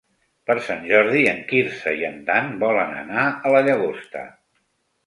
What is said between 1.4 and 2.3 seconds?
Quirze i en